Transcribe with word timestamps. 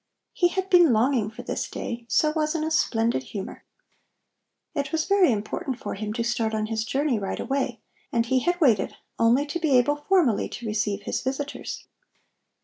He 0.33 0.47
had 0.47 0.67
been 0.71 0.93
longing 0.93 1.29
for 1.29 1.43
this 1.43 1.69
day, 1.69 2.05
so 2.09 2.31
was 2.35 2.55
in 2.55 2.63
a 2.63 2.71
splendid 2.71 3.21
humor. 3.21 3.63
It 4.73 4.91
was 4.91 5.05
very 5.05 5.31
important 5.31 5.77
for 5.77 5.93
him 5.93 6.11
to 6.13 6.23
start 6.23 6.55
on 6.55 6.65
his 6.65 6.85
journey 6.85 7.19
right 7.19 7.39
away, 7.39 7.81
and 8.11 8.25
he 8.25 8.39
had 8.39 8.59
waited 8.59 8.95
only 9.19 9.45
to 9.45 9.59
be 9.59 9.77
able 9.77 9.97
formally 9.97 10.49
to 10.49 10.65
receive 10.65 11.03
his 11.03 11.21
visitors. 11.21 11.85